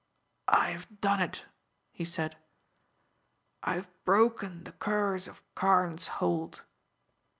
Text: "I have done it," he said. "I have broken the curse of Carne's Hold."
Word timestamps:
"I 0.47 0.71
have 0.71 0.99
done 0.99 1.19
it," 1.21 1.45
he 1.91 2.05
said. 2.05 2.35
"I 3.61 3.75
have 3.75 4.03
broken 4.03 4.63
the 4.63 4.71
curse 4.71 5.27
of 5.27 5.43
Carne's 5.53 6.07
Hold." 6.17 6.63